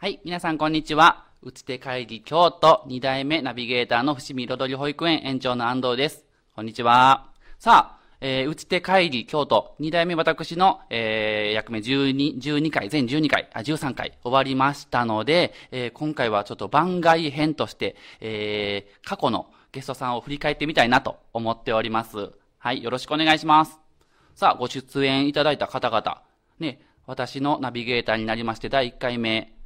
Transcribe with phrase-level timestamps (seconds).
[0.00, 1.24] はい、皆さんこんにちは。
[1.42, 6.24] 打ち手会議京都2代目ナビゲーターの伏見彩り保育園園長の安藤です。
[6.54, 7.32] こんにちは。
[7.58, 22.30] さあ、えー、打ち手会議京都2代目私の、えー、役目12、12回、全12回、あ、13回終わりましたので、えー、今回はちょっと番外編として、えー、過去のゲストさんを振り返ってみたいなと思っております。
[22.58, 23.80] はい、よろしくお願いします。
[24.36, 26.22] さあ、ご出演いただいた方々、
[26.60, 29.57] ね、私のナビゲーターになりまして第1回目、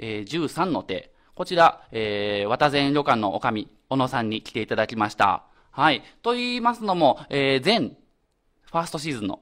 [0.00, 1.12] え、13の手。
[1.34, 5.44] こちら、えー、渡前旅館のおかみ、小野さんに来ていただきました。
[5.70, 6.02] はい。
[6.22, 9.40] と言いますのも、えー、前、ファーストシーズンの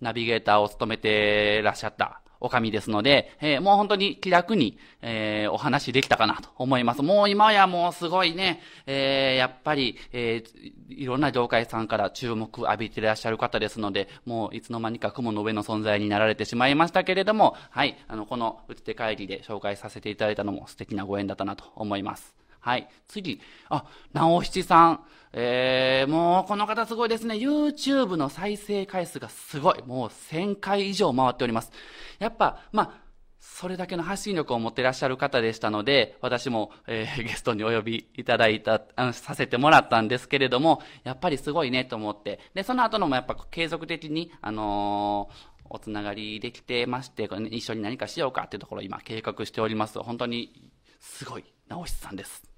[0.00, 7.02] ナビゲーターを務めてらっしゃったおかみですので、えー、もう本当に気楽に、えー、お話できたかなと思います。
[7.02, 10.42] もう今やもうすごいね、えー、やっぱり、え、
[10.88, 22.41] いろんな業界さんから注目浴びていらっしゃる方ですので、もういつの間にか雲の上の存在になられてしまいましたけれども、はい、あの、この打ち手会議で紹介させていただいたのも素敵なご縁だったなと思います。
[22.62, 22.88] はい。
[23.08, 23.40] 次。
[23.68, 25.04] あ、直七さん。
[25.34, 27.34] えー、もうこの方すごいですね。
[27.34, 29.82] YouTube の再生回数がすごい。
[29.82, 31.72] もう1000回以上回っております。
[32.18, 33.02] やっぱ、まあ、
[33.40, 42.38] それだけの発信力を持ってらっしゃる方でしたので、私も、えー、ゲストにお呼びいただいた、あの、させてもらったんですけれども、やっぱりすごいねと思って。
[42.54, 49.98] で、その後のもやっぱ継続的に、あのーおつながりできてまして、一緒に何かしようかっていうところを今計画しております。
[50.00, 52.51] 本当に、すごい、直しさんです。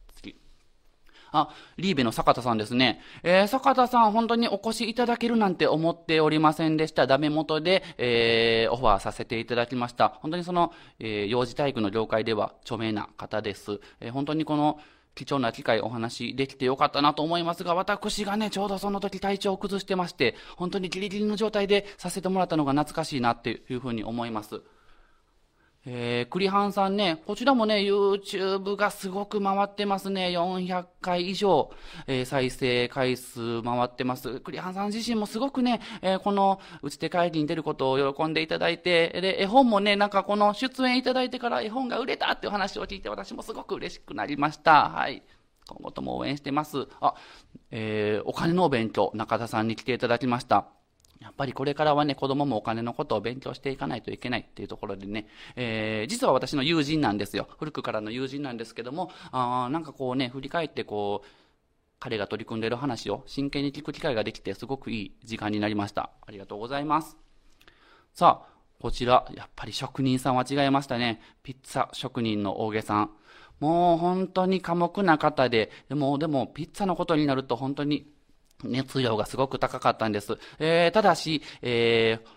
[1.35, 3.01] あ、リーベの坂田さんですね。
[3.25, 7.09] えー、坂田さん本当にお越しいただけるなんて思っておりませんでした。
[7.09, 10.11] ダメ元で、えー、オファーさせていただきました。
[10.21, 13.81] 本当にその、えー、幼児体育の業界では著名な方です。
[14.01, 14.79] えー、本当にこの、
[15.15, 24.63] 貴重な機会お話できてよかったなと思いますが、私がね、ちょうどその時体調を崩してまして、本当にギリギリの状態でさせてもらったのが懐かしいなっていうふうに思います。
[25.87, 30.29] えー、栗半さんね、こちらもね、YouTube がすごく回ってますね。
[30.29, 31.71] 400回以上、
[32.07, 34.41] えー、再生回数回ってます。
[34.41, 44.89] 栗半さん自身もすごくね、えー、この打ち手会議に出ることを喜んでいただいて、で、絵本もね、なんかこの出演いただいてから絵本が売れたっていう話を聞いて、私もすごく嬉しくなりました。
[44.89, 45.23] はい。
[45.69, 46.89] 今後とも応援してます。
[47.01, 47.15] あ、
[47.71, 50.67] えー、お金のお勉強、中田さんに来ていただきました。
[51.21, 55.27] やっぱりこれからはね、子供もお金のことを勉強していかないといけないっていうところでね、
[55.57, 57.49] えー、実は私の友人なんですよ。
[57.59, 61.27] 古くからの友人なんですけども、あなんかこうね、振り返ってこう、
[62.01, 66.11] 彼が取り組んでいる話を真剣に聞く機会ができて、すごくいい時間になりました。
[66.27, 67.17] ありがとうございます。
[68.13, 71.23] さあ、こちら、やっぱり職人さんは違いましたね。
[71.43, 73.11] ピッツァ職人の大げさん。
[73.61, 78.07] もう本当に寡黙な方で、でも、でも、ピッツァのことになると本当に
[78.65, 80.39] 熱量がすごく高かったんです。
[80.59, 82.29] えー、ただし、えー、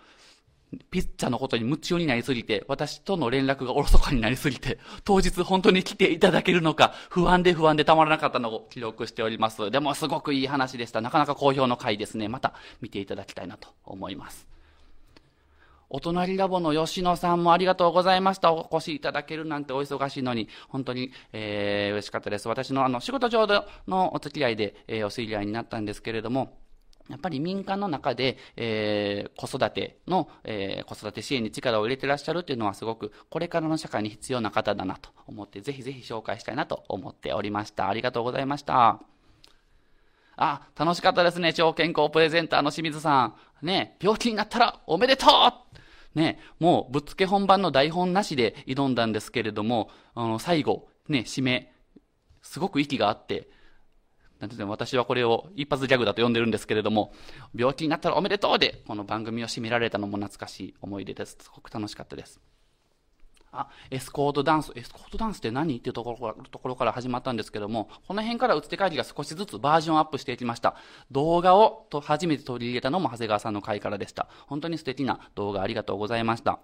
[0.90, 9.70] ピッチャーのことに夢中になりすぎて、私との連絡がおろそかになりすぎて、当日本当に来ていただけるのか、不安で不安でたまらなかったのを記録しております。
[9.70, 11.00] でもすごくいい話でした。
[11.00, 12.28] なかなか好評の回ですね。
[12.28, 14.57] また見ていただきたいなと思います。
[15.90, 18.52] お隣ラボの吉野さんもありがとうございました。
[18.52, 22.48] お越しいただけるなんてお忙しいのに、本当に、えー、嬉しかったです。
[22.48, 23.46] 私のあの、仕事上
[23.86, 26.58] のお付き合いで、えー、お知り合いになったんですけれども、
[27.08, 37.88] やっぱり民間の中で、えー、子育ての、えー、子育て支援に力を入れてらっしゃるっていうのはすごく、これからの社会に必要な方だなと思って、ぜひぜひ紹介したいなと思っておりました。
[37.88, 39.17] ありがとうございました。
[40.38, 41.52] あ、楽しかったですね。
[41.52, 43.34] 超健康プレゼンターの清水さん。
[43.66, 51.72] ね、病気になったらおめでとうね、もうぶっつけ本番の台本なしで挑んだんですけれども、あの、最後、ね、締め、
[52.40, 53.48] すごく息があって、
[54.38, 57.12] なんていうの私はこれを一発ギャグだと呼んでるんですけれども、
[57.54, 61.36] 病気になったらおめでとうで、この番組を締められたのも懐かしい思い出です。
[61.40, 62.40] すごく楽しかったです。
[63.52, 64.72] あ、エスコートダンス。
[64.74, 70.76] エスコートダンスって何っていうところからところから始まったんですけども、この辺から打つ手会議が少しずつバージョンアップしていきました。
[71.10, 74.28] 動画をと初めて取り入れたのも長谷川さんの回からでした。
[74.46, 76.58] 本当に素敵な動画ありがとうございました。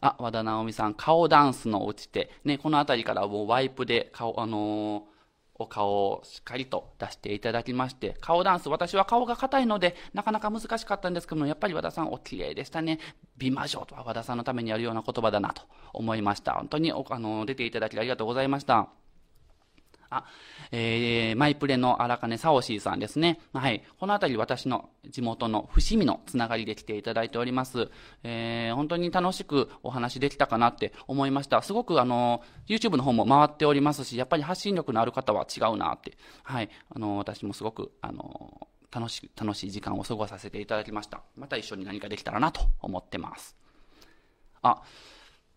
[0.00, 5.17] あ、和田直美さん、顔ダンスの落ちて、ね、この辺りからもうワイプで顔、あのー
[5.58, 13.00] お顔をしっかりと出していただきまして、顔ダンス、私は顔が硬いので、なかなか難しかったんですけども、やっぱり和田さんお綺麗でしたね。
[13.36, 15.62] 美魔女とは和田さんのためにやるような言葉だなと
[15.92, 16.54] 思いました。
[16.54, 18.88] 本当にあの出ていただきありがとうございました。
[20.10, 20.24] あ、
[20.72, 23.40] えー、マイプレの荒金サオシーさんですね。
[23.52, 23.82] はい。
[23.98, 27.90] このあたり私の地元の伏見のつながりで来ていただいております。
[28.22, 31.62] えー、本当に楽しくお話できたかなって思いました。
[31.62, 36.16] すごくあの、YouTube の方も回っておりますし、やっぱり発信力のある方は違うなって。
[36.42, 36.70] はい。
[36.94, 41.22] あの、私もすごく、あの、楽しい、楽しい時間を過ごさせていただきました。
[41.36, 43.56] また一緒に何かできたらなと思ってます。
[44.62, 44.82] あ、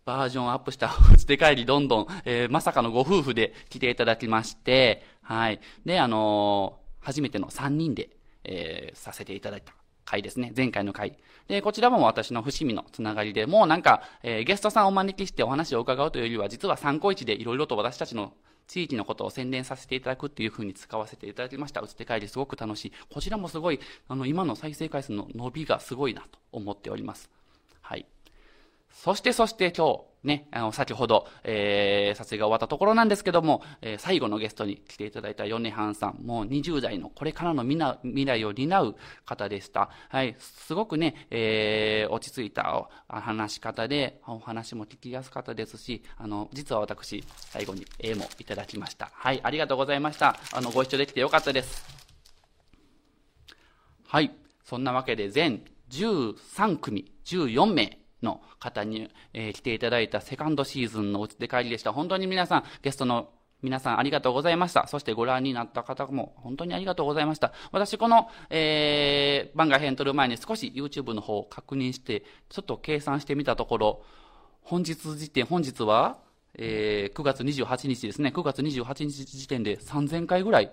[0.05, 5.59] バージョンアップした打ち手帰りどんどん、えー、まさかのご夫婦で来ていただきまして、はい。
[5.85, 8.09] で、あのー、初めての3人で、
[8.43, 9.73] えー、させていただいた
[10.05, 10.51] 回ですね。
[10.55, 11.17] 前回の回。
[11.47, 18.33] で、こちらも私の伏見のつながりで、もうなんか、えー、ゲストさんをお招きしてお話を伺うというよりは、実は参考一でいろいろと私たちの
[18.67, 21.81] 地域のことを宣伝させていただくっていう風に使わせていただきました。
[21.81, 22.93] 打ち手帰りすごく楽しい。
[23.13, 27.29] こちらもすごい、あの、今の再生回数の伸びがすごいなと思っております。
[28.93, 38.95] そしてそして今日、ね、あの、先ほど、えー、撮影が終わったところなんですけども、えー、最後のゲストに来ていただいた米半さん、もう20代のこれからの未来を担う
[39.25, 39.89] 方でした。
[40.09, 49.09] はい、すごくね、えー、落ち着いた話し方で、お話も聞きやすかったですし、あの、実は私、最後に絵もいただきました。
[49.13, 50.37] はい、ありがとうございました。
[50.53, 51.83] あの、ご一緒できてよかったです。
[54.07, 54.31] はい、
[54.63, 61.93] そんなわけで全13組、14名、の方に、えー、来ていただいたセカンドシーズンのおつで帰りでした。
[61.93, 63.29] 本当に皆さん、ゲストの
[63.61, 64.87] 皆さんありがとうございました。
[64.87, 67.53] そしてご覧になった方も本当にありがとうございました。
[67.71, 74.03] 私この、えー、番外編撮る前に少し YouTube の方を確認して、ちょっと計算してみたところ、
[74.61, 76.19] 本日時点、本日は、
[76.55, 78.31] えー、9月28日ですね。
[78.35, 80.71] 9月28日時点で3000回ぐらい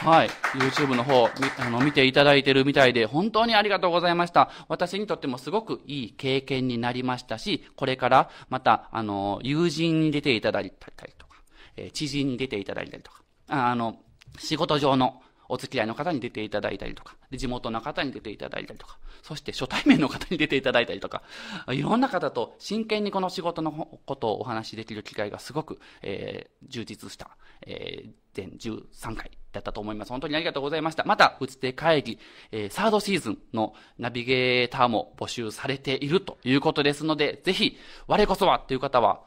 [0.00, 0.28] はい。
[0.54, 4.50] YouTube の方、あの、見ていただいてるみたいで、本当にありがとうございました。
[4.66, 11.36] 私にとってもすごくいい経験になりましたし、これからまた、あの、友人に出ていただいたりとか、
[11.76, 13.98] え、知人に出ていただいたりとか、あの、
[14.38, 15.20] 仕事上の
[15.50, 21.22] お付き合いの方に出ていただいたりとか、で地元の方に出ていただいたりとか、そして初対面の方に出ていただいたりとか、
[21.68, 23.72] いろんな方と真剣にこの仕事の
[24.06, 27.36] ことをお話しできる機会がすごく、えー、充実した、
[27.66, 30.10] えー、全13回だったと思います。
[30.10, 31.04] 本当にありがとうございました。
[31.04, 32.18] また、打つ手会議、
[32.52, 37.76] えー、サードシーズンのナビゲーターも募集されているということですので、ぜひ、
[38.06, 39.20] 我こそはという方は、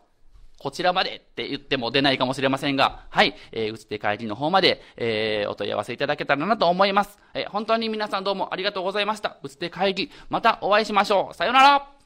[0.59, 7.19] こちらまでって言っても出ないかもしれませんが、はい、えー、打つ手帰りの方まで、えー、お問い合わせいただけたらなと思います。
[7.33, 9.37] えー、本当に皆さんどうもありがとうございました。
[9.43, 11.35] 打つ手会議、またお会いしましょう。
[11.35, 12.02] さよなら